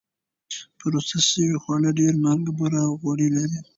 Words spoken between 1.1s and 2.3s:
شوي خواړه ډېر